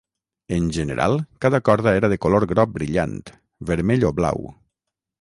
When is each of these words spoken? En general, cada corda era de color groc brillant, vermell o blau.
En 0.55 0.71
general, 0.77 1.13
cada 1.45 1.61
corda 1.69 1.95
era 1.99 2.11
de 2.15 2.19
color 2.25 2.49
groc 2.55 2.75
brillant, 2.81 3.17
vermell 3.73 4.11
o 4.11 4.15
blau. 4.23 4.47